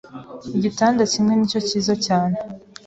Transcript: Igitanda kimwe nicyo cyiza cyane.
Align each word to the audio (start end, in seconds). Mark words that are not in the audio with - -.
Igitanda 0.57 1.01
kimwe 1.11 1.33
nicyo 1.35 1.59
cyiza 1.67 1.93
cyane. 2.05 2.37